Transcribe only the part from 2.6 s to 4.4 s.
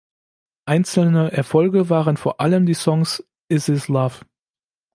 die Songs "Is This Love?